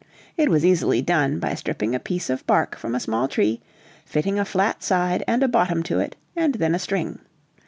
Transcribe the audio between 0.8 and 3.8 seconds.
done by stripping a piece of bark from a small tree,